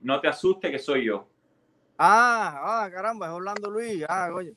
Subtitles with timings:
[0.00, 1.26] no te asuste que soy yo.
[1.98, 4.04] Ah, ah, caramba, es Orlando Luis.
[4.08, 4.54] Ah, oye,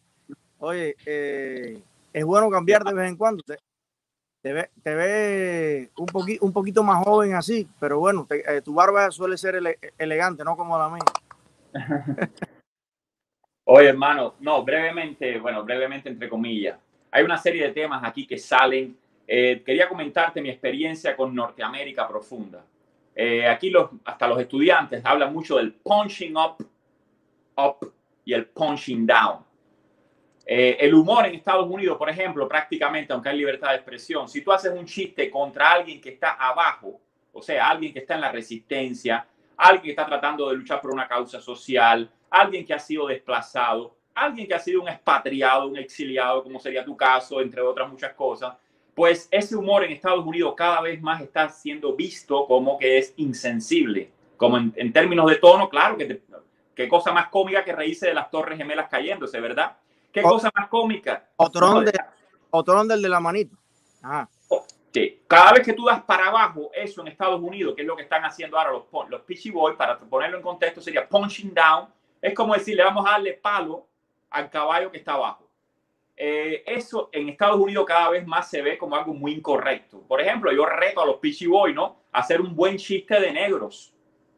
[0.60, 1.82] oye, eh,
[2.14, 3.44] es bueno cambiar de vez en cuando.
[3.44, 3.58] Te,
[4.42, 8.62] te ve, te ve un, poqui, un poquito más joven así, pero bueno, te, eh,
[8.62, 11.04] tu barba suele ser ele, elegante, no como la mía.
[13.66, 16.78] Oye, hermano, no, brevemente, bueno, brevemente entre comillas.
[17.12, 18.98] Hay una serie de temas aquí que salen.
[19.26, 22.66] Eh, quería comentarte mi experiencia con Norteamérica profunda.
[23.16, 26.66] Eh, aquí los, hasta los estudiantes hablan mucho del punching up
[27.56, 27.94] up
[28.26, 29.46] y el punching down.
[30.46, 34.42] Eh, el humor en Estados Unidos, por ejemplo, prácticamente, aunque hay libertad de expresión, si
[34.42, 37.00] tú haces un chiste contra alguien que está abajo,
[37.32, 39.26] o sea, alguien que está en la resistencia,
[39.56, 43.96] alguien que está tratando de luchar por una causa social, alguien que ha sido desplazado,
[44.14, 48.14] alguien que ha sido un expatriado, un exiliado, como sería tu caso, entre otras muchas
[48.14, 48.54] cosas,
[48.96, 53.14] pues ese humor en Estados Unidos cada vez más está siendo visto como que es
[53.18, 54.12] insensible.
[54.38, 56.22] Como en, en términos de tono, claro que
[56.76, 59.78] Qué cosa más cómica que reírse de las torres gemelas cayéndose, ¿verdad?
[60.12, 61.30] Qué cosa más cómica.
[61.36, 61.92] Otro de,
[62.88, 63.56] del de la manito.
[64.02, 64.30] Ajá.
[64.94, 65.22] Sí.
[65.28, 68.04] Cada vez que tú das para abajo, eso en Estados Unidos, que es lo que
[68.04, 71.88] están haciendo ahora los, los Pitchy Boys, para ponerlo en contexto, sería punching down.
[72.22, 73.88] Es como decir, le vamos a darle palo
[74.30, 75.43] al caballo que está abajo.
[76.66, 80.02] Eso en Estados Unidos cada vez más se ve como algo muy incorrecto.
[80.08, 82.04] Por ejemplo, yo reto a los Pitchy Boys, ¿no?
[82.12, 83.94] A hacer un buen chiste de negros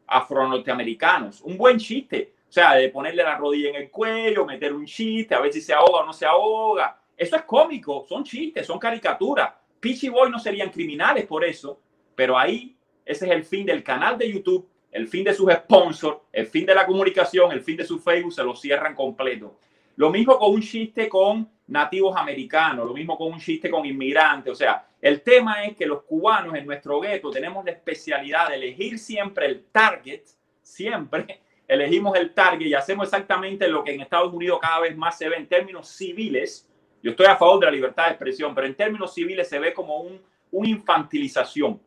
[0.06, 1.40] afro-norteamericanos.
[1.42, 2.34] Un buen chiste.
[2.48, 5.60] O sea, de ponerle la rodilla en el cuello, meter un chiste, a ver si
[5.60, 7.00] se ahoga o no se ahoga.
[7.16, 9.52] Eso es cómico, son chistes, son caricaturas.
[9.80, 11.80] Peachy Boy no serían criminales por eso,
[12.14, 16.18] pero ahí ese es el fin del canal de YouTube, el fin de sus sponsors,
[16.32, 19.58] el fin de la comunicación, el fin de su Facebook, se lo cierran completo.
[19.96, 24.52] Lo mismo con un chiste con nativos americanos, lo mismo con un chiste con inmigrantes.
[24.52, 28.56] O sea, el tema es que los cubanos en nuestro gueto tenemos la especialidad de
[28.56, 30.22] elegir siempre el target,
[30.62, 35.18] siempre elegimos el target y hacemos exactamente lo que en Estados Unidos cada vez más
[35.18, 36.68] se ve en términos civiles.
[37.02, 39.74] Yo estoy a favor de la libertad de expresión, pero en términos civiles se ve
[39.74, 40.20] como un,
[40.52, 41.80] una infantilización.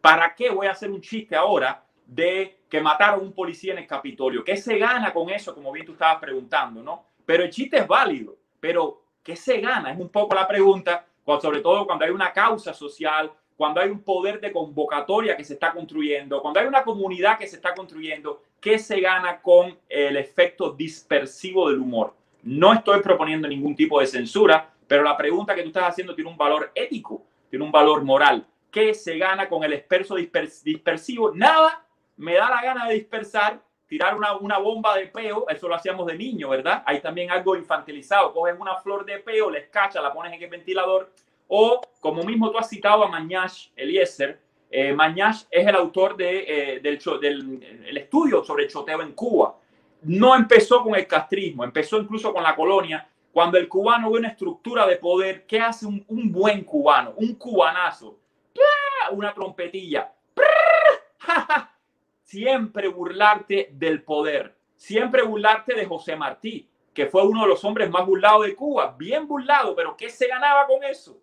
[0.00, 3.78] ¿Para qué voy a hacer un chiste ahora de que mataron a un policía en
[3.78, 4.44] el Capitolio?
[4.44, 5.54] ¿Qué se gana con eso?
[5.54, 7.06] Como bien tú estabas preguntando, ¿no?
[7.24, 9.90] Pero el chiste es válido, pero ¿qué se gana?
[9.90, 11.06] Es un poco la pregunta,
[11.40, 15.54] sobre todo cuando hay una causa social, cuando hay un poder de convocatoria que se
[15.54, 20.16] está construyendo, cuando hay una comunidad que se está construyendo, ¿qué se gana con el
[20.16, 22.14] efecto dispersivo del humor?
[22.42, 26.30] No estoy proponiendo ningún tipo de censura, pero la pregunta que tú estás haciendo tiene
[26.30, 28.46] un valor ético, tiene un valor moral.
[28.70, 31.32] ¿Qué se gana con el experso dispersivo?
[31.34, 31.86] Nada,
[32.16, 36.06] me da la gana de dispersar tirar una, una, bomba de peo, eso lo hacíamos
[36.06, 36.82] de niño, ¿verdad?
[36.86, 38.32] Hay también algo infantilizado.
[38.32, 41.10] Coges una flor de peo, la escachas, la pones en el ventilador.
[41.48, 44.40] O, como mismo tú has citado a Mañash Eliezer,
[44.70, 46.44] eh, Mañash es el autor de,
[46.76, 49.56] eh, del, del el estudio sobre el choteo en Cuba.
[50.02, 53.08] No empezó con el castrismo, empezó incluso con la colonia.
[53.32, 57.14] Cuando el cubano ve una estructura de poder, ¿qué hace un, un buen cubano?
[57.16, 58.18] Un cubanazo.
[59.12, 60.12] Una trompetilla
[62.34, 67.88] siempre burlarte del poder, siempre burlarte de José Martí, que fue uno de los hombres
[67.88, 71.16] más burlados de Cuba, bien burlado, pero ¿qué se ganaba con eso?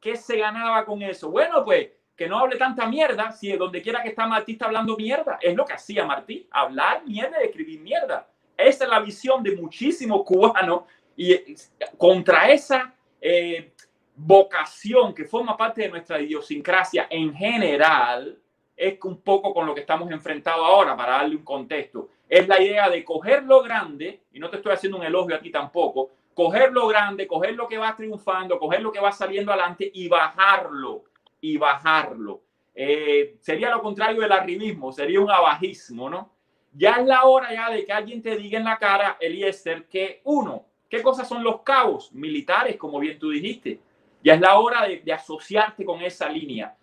[0.00, 1.30] ¿Qué se ganaba con eso?
[1.30, 4.96] Bueno, pues que no hable tanta mierda, si donde quiera que está Martí está hablando
[4.96, 8.26] mierda, es lo que hacía Martí, hablar mierda y escribir mierda.
[8.56, 11.54] Esa es la visión de muchísimos cubanos y eh,
[11.98, 13.74] contra esa eh,
[14.16, 18.38] vocación que forma parte de nuestra idiosincrasia en general,
[18.76, 22.08] es un poco con lo que estamos enfrentados ahora, para darle un contexto.
[22.28, 25.40] Es la idea de coger lo grande, y no te estoy haciendo un elogio a
[25.40, 29.52] ti tampoco, coger lo grande, coger lo que va triunfando, coger lo que va saliendo
[29.52, 31.04] adelante y bajarlo,
[31.40, 32.40] y bajarlo.
[32.74, 36.32] Eh, sería lo contrario del arribismo, sería un abajismo, ¿no?
[36.72, 40.20] Ya es la hora ya de que alguien te diga en la cara, Eliezer, que
[40.24, 43.78] uno, ¿qué cosas son los cabos militares, como bien tú dijiste?
[44.24, 46.74] Ya es la hora de, de asociarte con esa línea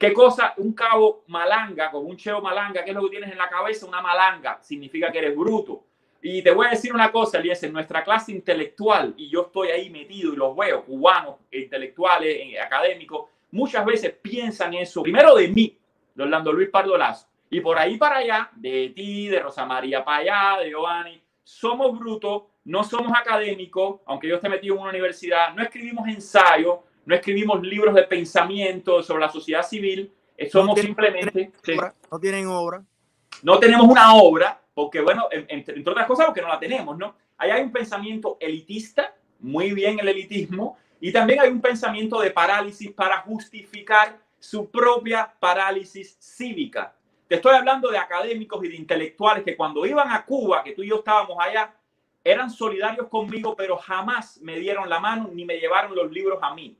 [0.00, 0.54] ¿Qué cosa?
[0.56, 3.84] Un cabo malanga, con un cheo malanga, ¿qué es lo que tienes en la cabeza?
[3.84, 5.84] Una malanga, significa que eres bruto.
[6.22, 9.68] Y te voy a decir una cosa, Elías, en nuestra clase intelectual, y yo estoy
[9.68, 15.48] ahí metido y los veo, cubanos, intelectuales, eh, académicos, muchas veces piensan eso, primero de
[15.48, 15.78] mí,
[16.14, 20.02] de Orlando Luis Pardo Lazo, y por ahí para allá, de ti, de Rosa María
[20.02, 24.90] para allá, de Giovanni, somos brutos, no somos académicos, aunque yo esté metido en una
[24.92, 30.78] universidad, no escribimos ensayos, no escribimos libros de pensamiento sobre la sociedad civil, eh, somos
[30.78, 31.52] simplemente...
[32.10, 32.84] no tienen obra.
[33.42, 37.14] No tenemos una obra, porque bueno, entre, otras cosas, porque no la tenemos, ¿no?
[37.38, 42.30] Ahí hay un pensamiento elitista, muy bien el elitismo, y también hay un pensamiento de
[42.30, 46.94] parálisis para justificar su propia parálisis cívica.
[47.28, 50.82] te estoy hablando de académicos y de intelectuales que cuando iban a Cuba, que tú
[50.82, 51.74] y yo estábamos allá,
[52.24, 56.54] eran solidarios conmigo, pero jamás me dieron la mano ni me llevaron los libros a
[56.54, 56.76] mí.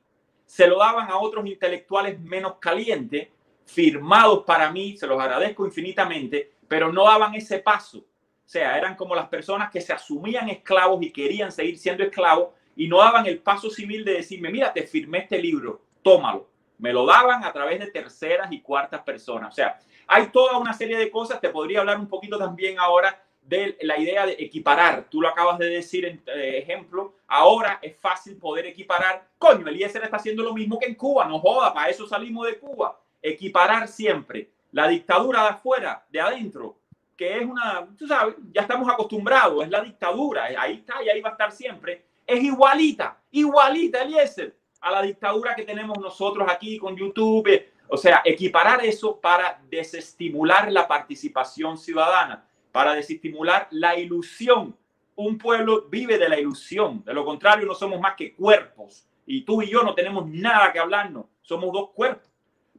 [0.51, 3.29] Se lo daban a otros intelectuales menos calientes,
[3.65, 7.99] firmados para mí, se los agradezco infinitamente, pero no daban ese paso.
[7.99, 8.05] O
[8.45, 12.89] sea, eran como las personas que se asumían esclavos y querían seguir siendo esclavos y
[12.89, 16.51] no daban el paso civil de decirme, mira, te firmé este libro, tómalo.
[16.79, 19.53] Me lo daban a través de terceras y cuartas personas.
[19.53, 21.41] O sea, hay toda una serie de cosas.
[21.41, 25.07] Te podría hablar un poquito también ahora de la idea de equiparar.
[25.11, 27.17] Tú lo acabas de decir en eh, ejemplo.
[27.27, 29.27] Ahora es fácil poder equiparar.
[29.37, 31.25] Coño, Eliezer está haciendo lo mismo que en Cuba.
[31.25, 32.99] No joda, para eso salimos de Cuba.
[33.21, 36.77] Equiparar siempre la dictadura de afuera, de adentro,
[37.17, 41.21] que es una, tú sabes, ya estamos acostumbrados, es la dictadura, ahí está y ahí
[41.21, 42.05] va a estar siempre.
[42.25, 48.23] Es igualita, igualita, Eliezer, a la dictadura que tenemos nosotros aquí con YouTube, o sea,
[48.25, 54.77] equiparar eso para desestimular la participación ciudadana, para desestimular la ilusión.
[55.17, 59.07] Un pueblo vive de la ilusión, de lo contrario no somos más que cuerpos.
[59.27, 62.31] Y tú y yo no tenemos nada que hablarnos, somos dos cuerpos.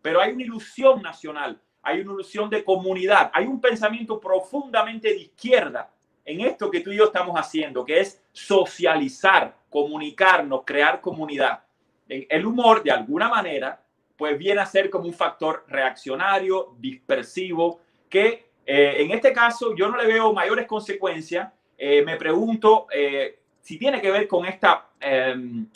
[0.01, 5.17] Pero hay una ilusión nacional, hay una ilusión de comunidad, hay un pensamiento profundamente de
[5.17, 5.91] izquierda
[6.25, 11.63] en esto que tú y yo estamos haciendo, que es socializar, comunicarnos, crear comunidad.
[12.07, 13.81] El humor, de alguna manera,
[14.17, 19.89] pues viene a ser como un factor reaccionario, dispersivo, que eh, en este caso yo
[19.89, 21.51] no le veo mayores consecuencias.
[21.77, 25.67] Eh, me pregunto eh, si tiene que ver con esta em,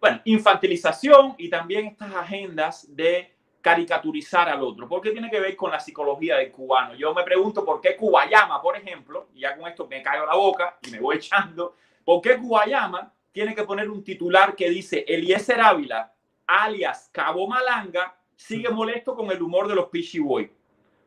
[0.00, 4.88] bueno, infantilización y también estas agendas de caricaturizar al otro.
[4.88, 6.94] ¿Por qué tiene que ver con la psicología del cubano?
[6.94, 10.36] Yo me pregunto por qué Cubayama, por ejemplo, y ya con esto me caigo la
[10.36, 11.74] boca y me voy echando,
[12.04, 16.12] ¿por qué Cubayama tiene que poner un titular que dice Eliezer Ávila
[16.46, 20.50] alias Cabo Malanga, sigue molesto con el humor de los Pichi Boy.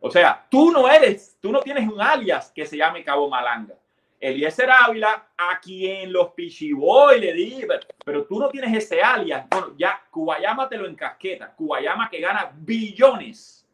[0.01, 3.75] O sea, tú no eres, tú no tienes un alias que se llame Cabo Malanga.
[4.19, 7.65] Eliezer Ávila, a quien los Pichiboy le di,
[8.03, 9.45] pero tú no tienes ese alias.
[9.49, 11.53] Bueno, ya Cubayama te lo encasqueta.
[11.55, 13.65] Cubayama que gana billones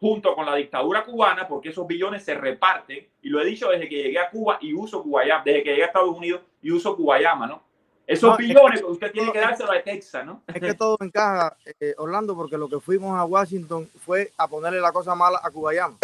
[0.00, 3.06] junto con la dictadura cubana, porque esos billones se reparten.
[3.20, 5.82] Y lo he dicho desde que llegué a Cuba y uso Cubayama, desde que llegué
[5.82, 7.62] a Estados Unidos y uso Cubayama, ¿no?
[8.06, 10.42] Esos billones, usted tiene que dárselo a Texas, ¿no?
[10.48, 14.80] Es que todo encaja, eh, Orlando, porque lo que fuimos a Washington fue a ponerle
[14.80, 15.96] la cosa mala a Cubayama.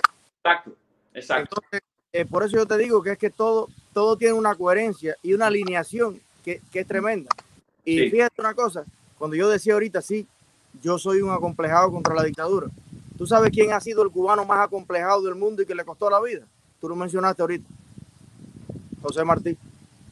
[0.44, 0.70] Exacto,
[1.12, 1.56] exacto.
[1.56, 1.80] Entonces,
[2.12, 5.34] eh, por eso yo te digo que es que todo, todo tiene una coherencia y
[5.34, 7.28] una alineación que, que es tremenda.
[7.84, 8.84] Y fíjate una cosa,
[9.18, 10.26] cuando yo decía ahorita, sí,
[10.82, 12.68] yo soy un acomplejado contra la dictadura.
[13.16, 16.10] ¿Tú sabes quién ha sido el cubano más acomplejado del mundo y que le costó
[16.10, 16.46] la vida?
[16.80, 17.68] Tú lo mencionaste ahorita.
[19.02, 19.56] José Martí.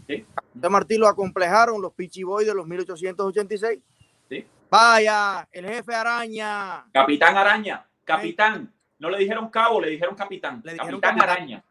[0.06, 0.24] ¿Sí?
[0.54, 3.80] De Martí lo acomplejaron los Pichiboy de los 1886.
[4.28, 4.46] ¿Sí?
[4.70, 6.86] Vaya, el jefe Araña.
[6.92, 8.72] Capitán Araña, capitán.
[8.98, 10.62] No le dijeron cabo, le dijeron capitán.
[10.64, 11.64] Le dijeron capitán, Araña.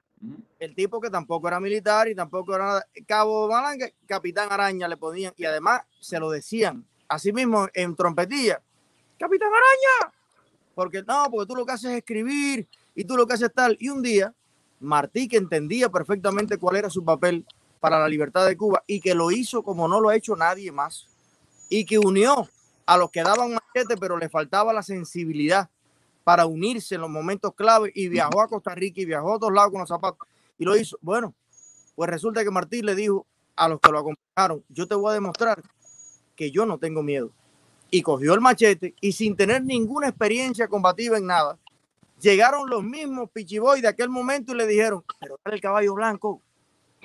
[0.60, 2.88] El tipo que tampoco era militar y tampoco era nada.
[3.06, 6.86] Cabo Malanga, Capitán Araña le ponían y además se lo decían.
[7.08, 8.62] Así mismo en trompetilla.
[9.18, 10.14] Capitán Araña.
[10.76, 13.54] Porque no, porque tú lo que haces es escribir y tú lo que haces es
[13.54, 13.78] tal.
[13.80, 14.34] Y un día,
[14.80, 17.46] Martí, que entendía perfectamente cuál era su papel,
[17.84, 20.72] para la libertad de Cuba y que lo hizo como no lo ha hecho nadie
[20.72, 21.10] más
[21.68, 22.48] y que unió
[22.86, 25.70] a los que daban machete pero le faltaba la sensibilidad
[26.24, 29.52] para unirse en los momentos clave y viajó a Costa Rica y viajó a otros
[29.52, 30.26] lados con los zapatos
[30.58, 30.98] y lo hizo.
[31.02, 31.36] Bueno,
[31.94, 35.16] pues resulta que Martín le dijo a los que lo acompañaron, yo te voy a
[35.16, 35.62] demostrar
[36.38, 37.32] que yo no tengo miedo.
[37.92, 41.60] Y cogió el machete y sin tener ninguna experiencia combativa en nada,
[42.22, 46.42] llegaron los mismos pichiboy de aquel momento y le dijeron, pero el caballo blanco,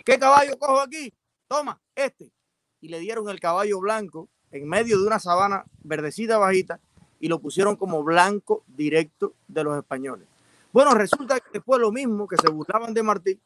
[0.08, 1.12] ¿Qué caballo cojo aquí?
[1.48, 2.32] Toma, este.
[2.80, 6.80] Y le dieron el caballo blanco en medio de una sabana verdecita bajita
[7.20, 10.26] y lo pusieron como blanco directo de los españoles.
[10.72, 13.38] Bueno, resulta que después lo mismo que se burlaban de Martí,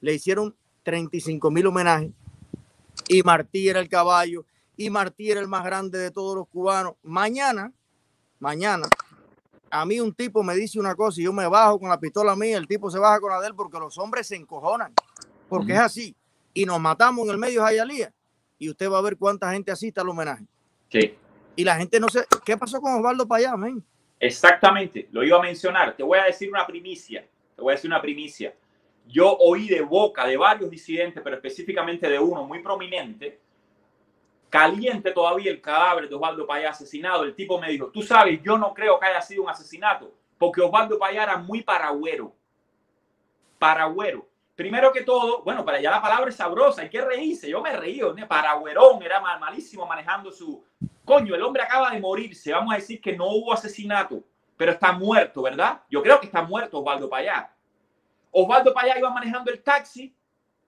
[0.00, 2.10] le hicieron 35 mil homenajes
[3.06, 4.44] y Martí era el caballo
[4.76, 6.94] y Martí era el más grande de todos los cubanos.
[7.04, 7.72] Mañana,
[8.40, 8.88] mañana,
[9.70, 12.34] a mí un tipo me dice una cosa y yo me bajo con la pistola
[12.34, 14.92] mía, el tipo se baja con la de él porque los hombres se encojonan
[15.54, 16.16] porque es así.
[16.52, 18.12] Y nos matamos en el medio de Jayalía.
[18.58, 20.44] Y usted va a ver cuánta gente asiste al homenaje.
[20.88, 21.16] Sí.
[21.54, 23.84] Y la gente no sé, ¿qué pasó con Osvaldo Payá, men?
[24.18, 25.96] Exactamente, lo iba a mencionar.
[25.96, 27.24] Te voy a decir una primicia.
[27.54, 28.52] Te voy a decir una primicia.
[29.06, 33.38] Yo oí de boca de varios disidentes, pero específicamente de uno muy prominente,
[34.50, 37.22] caliente todavía el cadáver de Osvaldo Payá asesinado.
[37.22, 40.62] El tipo me dijo, tú sabes, yo no creo que haya sido un asesinato, porque
[40.62, 42.34] Osvaldo Payá era muy paragüero.
[43.60, 47.48] Paragüero primero que todo, bueno, para allá la palabra es sabrosa, hay que reírse.
[47.48, 50.64] Yo me reí, Paragüerón era malísimo manejando su.
[51.04, 52.52] Coño, el hombre acaba de morirse.
[52.52, 54.22] Vamos a decir que no hubo asesinato.
[54.56, 55.82] pero está muerto, ¿verdad?
[55.90, 57.52] Yo creo que está muerto Osvaldo Payá.
[58.30, 60.14] Osvaldo Payá iba manejando el taxi,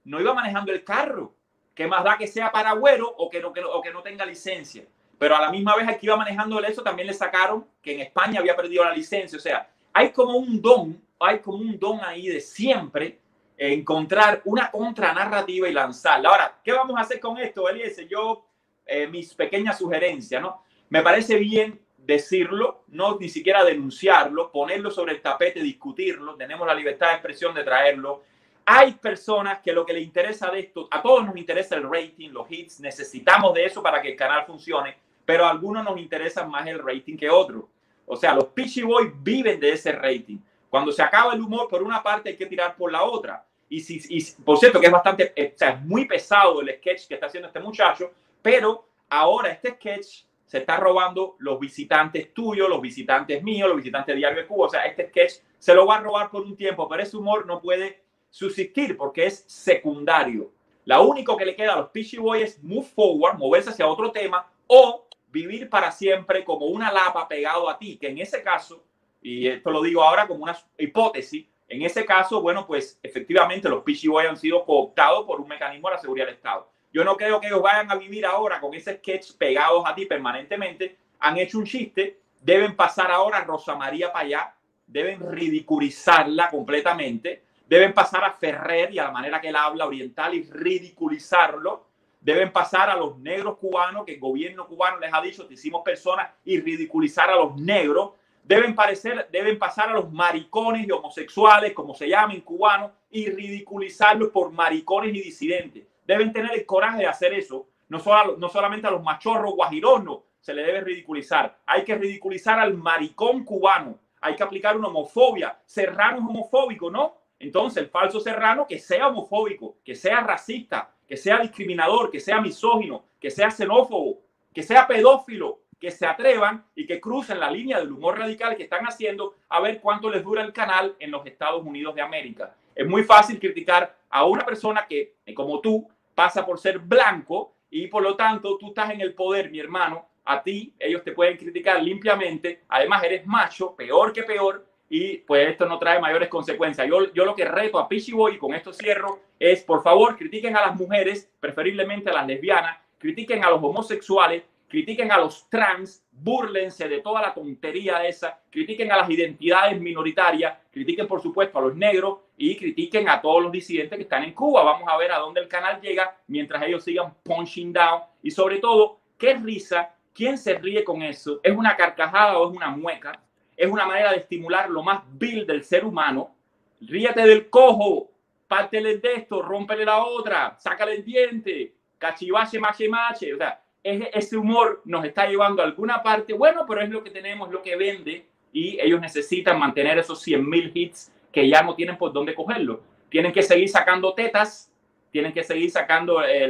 [0.05, 1.35] no iba manejando el carro.
[1.75, 4.85] ¿Qué más da que sea paragüero o que no, que o que no tenga licencia?
[5.19, 8.41] Pero a la misma vez aquí iba manejando eso, también le sacaron que en España
[8.41, 9.37] había perdido la licencia.
[9.37, 13.21] O sea, hay como un don, hay como un don ahí de siempre
[13.57, 16.29] encontrar una contranarrativa y lanzarla.
[16.29, 18.07] Ahora, ¿qué vamos a hacer con esto, Eliezer?
[18.07, 18.47] Yo,
[18.85, 20.63] eh, mis pequeñas sugerencias, ¿no?
[20.91, 26.75] Me parece bien decirlo, no ni siquiera denunciarlo, ponerlo sobre el tapete, discutirlo, tenemos la
[26.75, 28.23] libertad de expresión de traerlo.
[28.65, 32.31] Hay personas que lo que le interesa de esto, a todos nos interesa el rating,
[32.31, 36.47] los hits, necesitamos de eso para que el canal funcione, pero a algunos nos interesa
[36.47, 37.65] más el rating que otros.
[38.07, 40.39] O sea, los Pitchy Boys viven de ese rating.
[40.69, 43.45] Cuando se acaba el humor por una parte hay que tirar por la otra.
[43.69, 46.75] Y, si, y por cierto que es bastante, eh, o sea, es muy pesado el
[46.77, 52.33] sketch que está haciendo este muchacho, pero ahora este sketch se está robando los visitantes
[52.33, 54.67] tuyos, los visitantes míos, los visitantes de Diario de Cuba.
[54.67, 57.47] O sea, este sketch se lo va a robar por un tiempo, pero ese humor
[57.47, 60.53] no puede subsistir porque es secundario.
[60.85, 64.13] Lo único que le queda a los Pitchy Boys es move forward, moverse hacia otro
[64.13, 68.85] tema o vivir para siempre como una lapa pegado a ti, que en ese caso,
[69.27, 73.83] y esto lo digo ahora como una hipótesis, en ese caso, bueno, pues efectivamente los
[73.83, 76.71] Pitchy Boys han sido cooptados por un mecanismo de la seguridad del Estado.
[76.93, 80.07] Yo no creo que ellos vayan a vivir ahora con ese sketch pegados a ti
[80.07, 80.97] permanentemente.
[81.19, 84.55] Han hecho un chiste, deben pasar ahora a Rosa María para allá,
[84.87, 90.35] deben ridiculizarla completamente, deben pasar a Ferrer y a la manera que él habla oriental
[90.35, 91.85] y ridiculizarlo.
[92.21, 95.83] Deben pasar a los negros cubanos, que el gobierno cubano les ha dicho, te hicimos
[95.85, 98.13] personas, y ridiculizar a los negros.
[98.47, 104.31] Deben, parecer, deben pasar a los maricones y homosexuales, como se llamen cubanos, y ridiculizarlos
[104.31, 107.69] por maricones y disidentes deben tener el coraje de hacer eso.
[107.89, 112.59] No, solo, no solamente a los machorros guajironos se le debe ridiculizar, hay que ridiculizar
[112.61, 115.59] al maricón cubano, hay que aplicar una homofobia.
[115.65, 117.17] Serrano es homofóbico, ¿no?
[117.39, 122.41] Entonces, el falso serrano que sea homofóbico, que sea racista, que sea discriminador, que sea
[122.41, 124.21] misógino, que sea xenófobo,
[124.55, 128.65] que sea pedófilo, que se atrevan y que crucen la línea del humor radical que
[128.65, 132.55] están haciendo a ver cuánto les dura el canal en los Estados Unidos de América.
[132.75, 137.87] Es muy fácil criticar a una persona que, como tú, pasa por ser blanco y
[137.89, 140.09] por lo tanto tú estás en el poder, mi hermano.
[140.25, 142.63] A ti ellos te pueden criticar limpiamente.
[142.69, 144.67] Además eres macho, peor que peor.
[144.89, 146.87] Y pues esto no trae mayores consecuencias.
[146.89, 150.17] Yo, yo lo que reto a Pichi Boy, y con esto cierro, es por favor
[150.17, 155.49] critiquen a las mujeres, preferiblemente a las lesbianas, critiquen a los homosexuales, critiquen a los
[155.49, 161.59] trans, burlense de toda la tontería esa, critiquen a las identidades minoritarias, critiquen por supuesto
[161.59, 164.65] a los negros y critiquen a todos los disidentes que están en Cuba.
[164.65, 168.59] Vamos a ver a dónde el canal llega mientras ellos sigan punching down y sobre
[168.59, 173.13] todo, qué risa, quién se ríe con eso, es una carcajada o es una mueca,
[173.57, 176.35] es una manera de estimular lo más vil del ser humano.
[176.81, 178.11] Ríete del cojo,
[178.49, 184.37] pártele de esto, rómpele la otra, sácale el diente, cachivache, mache, mache, o sea, ese
[184.37, 187.77] humor nos está llevando a alguna parte, bueno, pero es lo que tenemos, lo que
[187.77, 192.35] vende y ellos necesitan mantener esos 100 mil hits que ya no tienen por dónde
[192.35, 192.81] cogerlo.
[193.09, 194.73] Tienen que seguir sacando tetas,
[195.11, 196.49] tienen que seguir sacando, eh,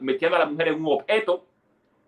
[0.00, 1.44] metiendo a la mujer en un objeto,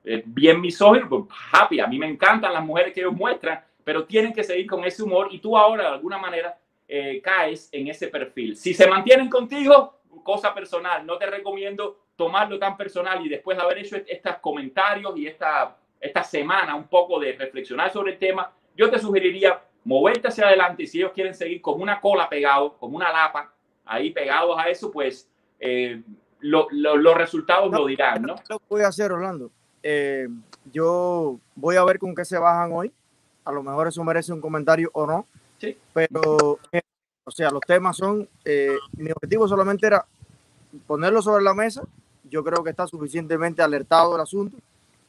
[0.05, 4.05] eh, bien misógino, pues, happy, a mí me encantan las mujeres que ellos muestran, pero
[4.05, 7.89] tienen que seguir con ese humor y tú ahora de alguna manera eh, caes en
[7.89, 8.57] ese perfil.
[8.57, 13.63] Si se mantienen contigo, cosa personal, no te recomiendo tomarlo tan personal y después de
[13.63, 18.53] haber hecho estos comentarios y esta, esta semana un poco de reflexionar sobre el tema,
[18.77, 22.77] yo te sugeriría moverte hacia adelante y si ellos quieren seguir con una cola pegado,
[22.77, 23.51] como una lapa,
[23.87, 26.03] ahí pegados a eso, pues eh,
[26.41, 28.35] los resultados lo dirán, ¿no?
[28.51, 29.51] Lo voy a hacer, Orlando.
[29.83, 30.29] Eh,
[30.71, 32.93] yo voy a ver con qué se bajan hoy.
[33.47, 35.27] A lo mejor eso merece un comentario o no.
[35.57, 35.75] Sí.
[35.95, 36.83] Pero, eh,
[37.25, 38.29] o sea, los temas son,
[38.93, 40.05] mi objetivo solamente era
[40.87, 41.83] ponerlo sobre la mesa
[42.31, 44.57] yo creo que está suficientemente alertado el asunto.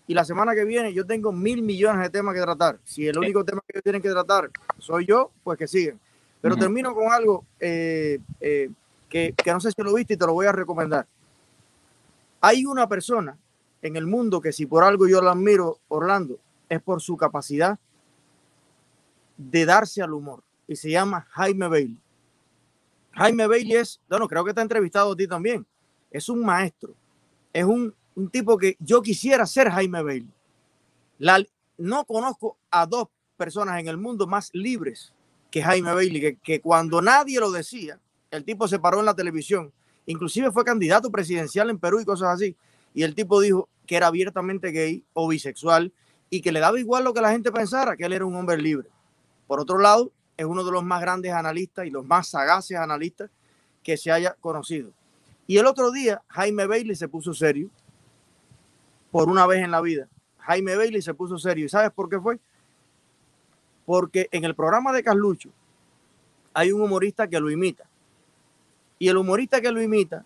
[0.08, 2.80] Y la semana que viene yo tengo mil millones de temas que tratar.
[2.84, 6.00] Si el único tema que tienen que tratar soy yo, pues que siguen.
[6.42, 8.70] Pero termino con algo eh, eh,
[9.08, 11.06] que, que no sé si lo viste y te lo voy a recomendar.
[12.42, 13.38] Hay una persona
[13.82, 17.80] en el mundo que si por algo yo la admiro, Orlando, es por su capacidad
[19.38, 20.44] de darse al humor.
[20.68, 21.98] Y se llama Jaime Bailey.
[23.12, 25.66] Jaime Bailey es, bueno, creo que ha entrevistado a ti también.
[26.10, 26.96] Es un maestro
[27.54, 27.94] es un,
[28.32, 30.30] tipo que yo quisiera ser Jaime Bailey.
[31.78, 35.14] No conozco a dos personas en el mundo más libres
[35.50, 39.16] que Jaime Bailey, que, que, cuando nadie lo decía, el tipo se paró en la
[39.16, 39.72] televisión,
[40.06, 42.56] inclusive fue candidato presidencial en Perú y cosas así,
[42.94, 45.92] y el tipo dijo que era abiertamente gay o bisexual
[46.30, 48.58] y que le daba igual lo que la gente pensara, que él era un hombre
[48.58, 48.90] libre.
[49.48, 53.30] Por otro lado, es uno de los más grandes analistas y los más sagaces analistas
[53.84, 54.92] que se haya conocido.
[55.52, 57.70] Y el otro día, Jaime Bailey se puso serio,
[59.12, 60.08] por una vez en la vida.
[60.38, 61.66] Jaime Bailey se puso serio.
[61.66, 62.40] ¿Y sabes por qué fue?
[63.86, 65.50] Porque en el programa de Carlucho
[66.54, 67.84] hay un humorista que lo imita.
[68.98, 70.24] Y el humorista que lo imita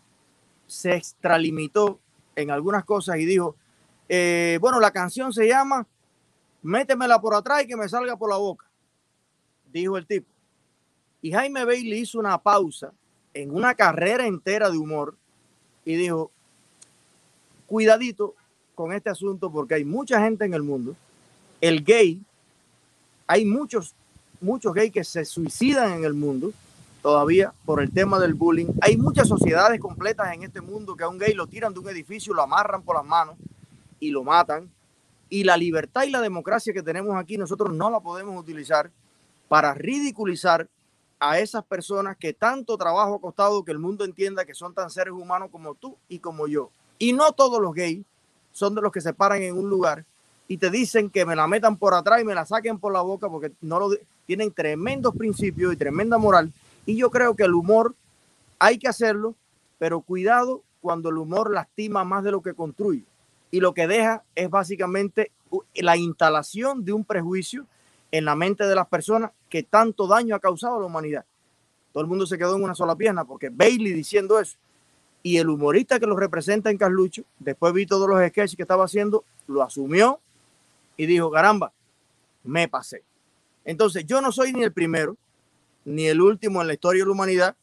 [0.67, 1.99] se extralimitó
[2.35, 3.55] en algunas cosas y dijo,
[4.07, 5.87] eh, bueno, la canción se llama
[6.61, 8.69] Métemela por atrás y que me salga por la boca,
[9.73, 10.29] dijo el tipo.
[11.23, 12.93] Y Jaime Bailey hizo una pausa
[13.35, 15.15] en una carrera entera de humor
[15.83, 16.31] y dijo,
[17.67, 18.33] cuidadito
[18.73, 20.95] con este asunto porque hay mucha gente en el mundo,
[21.61, 22.21] el gay,
[23.27, 23.93] hay muchos,
[24.39, 26.53] muchos gays que se suicidan en el mundo
[27.01, 28.67] todavía por el tema del bullying.
[28.81, 31.89] Hay muchas sociedades completas en este mundo que a un gay lo tiran de un
[31.89, 33.35] edificio, lo amarran por las manos
[33.99, 34.71] y lo matan.
[35.27, 38.91] Y la libertad y la democracia que tenemos aquí nosotros no la podemos utilizar
[39.49, 40.69] para ridiculizar
[41.29, 44.89] a esas personas que tanto trabajo ha costado que el mundo entienda que son tan
[44.89, 46.69] seres humanos como tú y como yo.
[46.99, 48.05] Y no todos los gays
[48.51, 50.05] son de los que se paran en un lugar
[50.47, 53.01] y te dicen que me la metan por atrás y me la saquen por la
[53.01, 53.89] boca porque no lo
[54.25, 56.51] tienen tremendos principios y tremenda moral.
[56.85, 57.95] Y yo creo que el humor
[58.59, 59.35] hay que hacerlo,
[59.79, 63.03] pero cuidado cuando el humor lastima más de lo que construye
[63.51, 65.31] y lo que deja es básicamente
[65.75, 67.65] la instalación de un prejuicio
[68.11, 71.25] en la mente de las personas que tanto daño ha causado a la humanidad.
[71.91, 74.57] Todo el mundo se quedó en una sola pierna porque Bailey diciendo eso
[75.23, 78.85] y el humorista que lo representa en Carlucho, después vi todos los sketches que estaba
[78.85, 80.19] haciendo, lo asumió
[80.97, 81.71] y dijo, caramba,
[82.43, 83.01] me pasé.
[83.63, 85.17] Entonces, yo no soy ni el primero
[85.83, 87.55] ni el último en la historia de la humanidad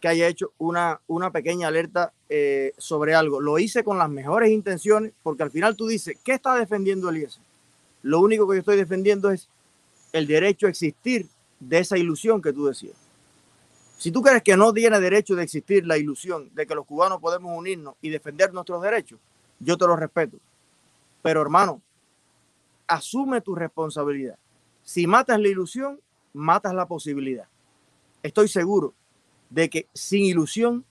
[0.00, 3.40] que haya hecho una, una pequeña alerta eh, sobre algo.
[3.40, 7.42] Lo hice con las mejores intenciones, porque al final tú dices, ¿qué está defendiendo Eliezer?
[8.02, 9.48] Lo único que yo estoy defendiendo es
[10.12, 11.28] el derecho a existir
[11.60, 12.96] de esa ilusión que tú decías.
[13.96, 17.20] Si tú crees que no tiene derecho de existir la ilusión de que los cubanos
[17.20, 19.20] podemos unirnos y defender nuestros derechos,
[19.60, 20.38] yo te lo respeto.
[21.22, 21.80] Pero hermano,
[22.88, 24.36] asume tu responsabilidad.
[24.82, 26.00] Si matas la ilusión,
[26.32, 27.46] matas la posibilidad.
[28.22, 28.92] Estoy seguro
[29.50, 30.84] de que sin ilusión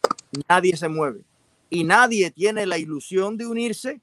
[0.47, 1.21] nadie se mueve
[1.69, 4.01] y nadie tiene la ilusión de unirse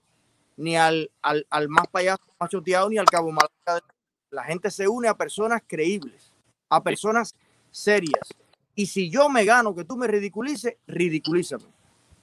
[0.57, 3.87] ni al, al, más payaso machoteado ni al cabo malaca.
[4.31, 6.33] La gente se une a personas creíbles,
[6.69, 7.35] a personas
[7.71, 8.29] serias.
[8.75, 11.65] Y si yo me gano que tú me ridiculices, ridiculízame.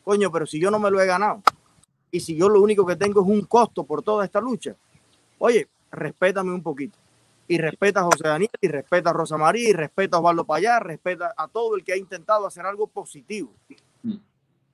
[0.03, 1.41] Coño, pero si yo no me lo he ganado
[2.11, 4.75] y si yo lo único que tengo es un costo por toda esta lucha,
[5.39, 6.97] oye, respétame un poquito
[7.47, 10.79] y respeta a José Daniel, y respeta a Rosa María, y respeta a Osvaldo Payá,
[10.79, 13.53] respeta a todo el que ha intentado hacer algo positivo.
[14.03, 14.15] Mm.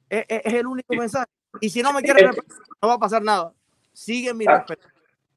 [0.10, 1.28] Es, el único mensaje.
[1.60, 3.54] Y si no me quiere respetar, no va a pasar nada.
[3.92, 4.88] Sigue mi respeto.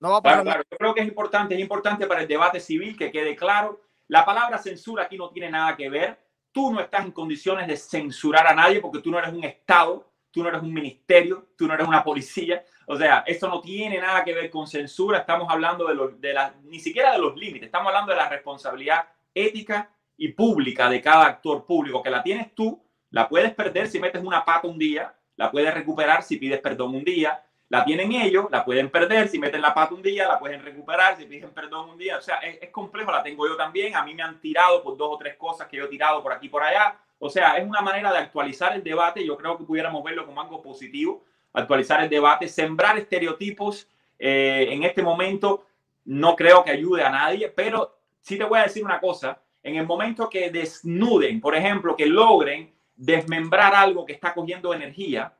[0.04, 0.62] No va a pasar nada.
[0.70, 3.80] Yo creo que es importante, es importante para el debate civil que quede claro.
[4.08, 6.18] La palabra censura aquí no tiene nada que ver.
[6.52, 10.14] Tú no estás en condiciones de censurar a nadie porque tú no eres un Estado
[10.34, 12.64] tú no eres un ministerio, tú no eres una policía.
[12.88, 15.18] O sea, esto no tiene nada que ver con censura.
[15.18, 17.66] Estamos hablando de, los, de la, ni siquiera de los límites.
[17.66, 22.52] Estamos hablando de la responsabilidad ética y pública de cada actor público, que la tienes
[22.52, 26.60] tú, la puedes perder si metes una pata un día, la puedes recuperar si pides
[26.60, 30.28] perdón un día, la tienen ellos, la pueden perder si meten la pata un día,
[30.28, 32.18] la pueden recuperar si piden perdón un día.
[32.18, 33.96] O sea, es, complejo, la tengo yo también.
[33.96, 36.32] A mí me han tirado por dos o tres cosas que yo he tirado por
[36.32, 39.24] aquí y por allá o sea, es una manera de actualizar el debate.
[39.24, 41.24] Yo creo que pudiéramos verlo como algo positivo,
[41.54, 45.66] actualizar el debate, sembrar estereotipos eh, en este momento.
[46.04, 49.40] No creo que ayude a nadie, pero sí te voy a decir una cosa.
[49.62, 55.32] En el momento que desnuden, por ejemplo, que logren desmembrar algo que está cogiendo energía,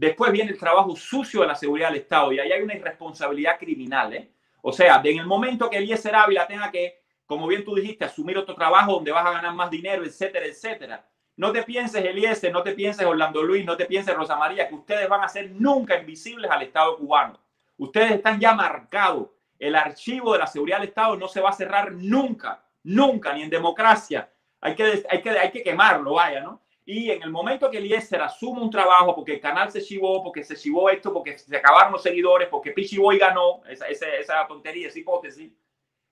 [0.00, 3.58] después viene el trabajo sucio de la seguridad del Estado y ahí hay una irresponsabilidad
[3.58, 4.14] criminal.
[4.14, 4.30] ¿eh?
[4.62, 8.38] O sea, en el momento que Eliezer Ávila tenga que, como bien tú dijiste, asumir
[8.38, 12.62] otro trabajo donde vas a ganar más dinero, etcétera, etcétera, no te pienses, Eliezer, no
[12.62, 15.98] te pienses, Orlando Luis, no te pienses, Rosa María, que ustedes van a ser nunca
[15.98, 17.38] invisibles al Estado cubano.
[17.76, 19.28] Ustedes están ya marcados.
[19.58, 23.42] El archivo de la seguridad del Estado no se va a cerrar nunca, nunca, ni
[23.42, 24.30] en democracia.
[24.62, 26.62] Hay que, hay que, hay que quemarlo, vaya, ¿no?
[26.92, 30.42] Y en el momento que Eliezer asume un trabajo, porque el canal se chivó, porque
[30.42, 34.88] se chivó esto, porque se acabaron los seguidores, porque Pichiboy ganó, esa, esa, esa tontería,
[34.88, 35.52] esa hipótesis,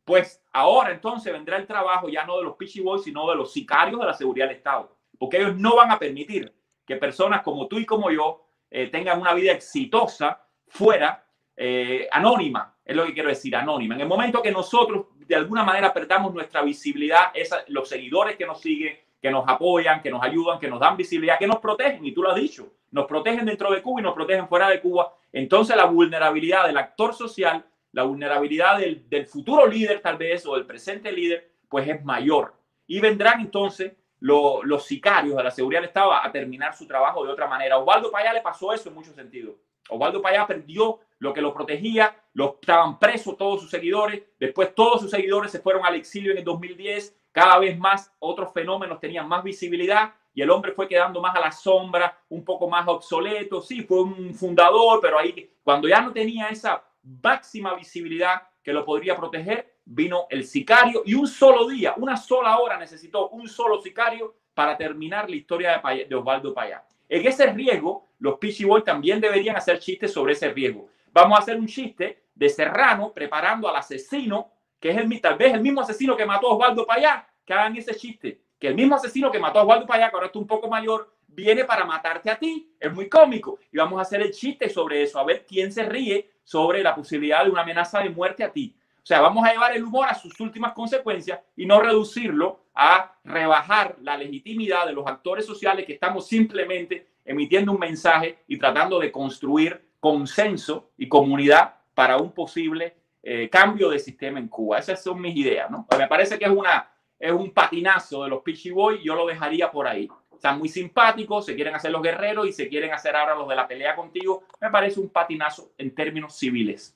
[0.04, 3.98] pues ahora entonces vendrá el trabajo ya no de los Pichiboy, sino de los sicarios
[4.00, 6.54] de la seguridad del Estado porque ellos no van a permitir
[6.86, 12.76] que personas como tú y como yo eh, tengan una vida exitosa fuera, eh, anónima,
[12.84, 13.94] es lo que quiero decir, anónima.
[13.94, 17.32] En el momento que nosotros de alguna manera perdamos nuestra visibilidad,
[17.66, 21.38] los seguidores que nos siguen, que nos apoyan, que nos ayudan, que nos dan visibilidad,
[21.38, 24.14] que nos protegen, y tú lo has dicho, nos protegen dentro de Cuba y nos
[24.14, 29.66] protegen fuera de Cuba, entonces la vulnerabilidad del actor social la vulnerabilidad del, del futuro
[29.66, 32.54] líder tal vez o del presente líder, pues es mayor.
[32.86, 37.32] Y vendrán entonces los sicarios de la seguridad del Estado a terminar su trabajo de
[37.32, 37.78] otra manera.
[37.78, 39.56] Osvaldo Payá le pasó eso en muchos sentidos.
[39.88, 45.00] Osvaldo Payá perdió lo que lo protegía, los, estaban presos todos sus seguidores, después todos
[45.00, 49.28] sus seguidores se fueron al exilio en el 2010, cada vez más otros fenómenos tenían
[49.28, 53.62] más visibilidad y el hombre fue quedando más a la sombra, un poco más obsoleto,
[53.62, 56.82] sí, fue un fundador, pero ahí cuando ya no tenía esa
[57.22, 62.58] máxima visibilidad que lo podría proteger, vino el sicario y un solo día, una sola
[62.58, 66.84] hora necesitó un solo sicario para terminar la historia de, Osvaldo Payá.
[67.08, 70.88] En ese riesgo, los Peachy Boys también deberían hacer chistes sobre ese riesgo.
[71.12, 75.54] Vamos a hacer un chiste de Serrano preparando al asesino, que es el, tal vez
[75.54, 78.42] el mismo asesino que mató a Osvaldo Payá, que hagan ese chiste.
[78.60, 81.14] Que el mismo asesino que mató a Osvaldo Payá, que ahora está un poco mayor,
[81.28, 82.70] viene para matarte a ti.
[82.78, 83.58] Es muy cómico.
[83.72, 86.94] Y vamos a hacer el chiste sobre eso, a ver quién se ríe sobre la
[86.94, 88.76] posibilidad de una amenaza de muerte a ti.
[89.02, 93.14] O sea, vamos a llevar el humor a sus últimas consecuencias y no reducirlo a
[93.24, 98.98] rebajar la legitimidad de los actores sociales que estamos simplemente emitiendo un mensaje y tratando
[98.98, 104.78] de construir consenso y comunidad para un posible eh, cambio de sistema en Cuba.
[104.78, 105.86] Esas son mis ideas, ¿no?
[105.96, 109.70] Me parece que es, una, es un patinazo de los Pitchy Boys, yo lo dejaría
[109.70, 110.08] por ahí.
[110.32, 113.56] Están muy simpáticos, se quieren hacer los guerreros y se quieren hacer ahora los de
[113.56, 114.44] la pelea contigo.
[114.60, 116.94] Me parece un patinazo en términos civiles.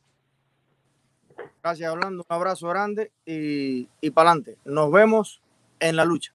[1.60, 2.24] Gracias, Orlando.
[2.28, 4.58] Un abrazo grande y, y para adelante.
[4.64, 5.42] Nos vemos
[5.80, 6.32] en la lucha.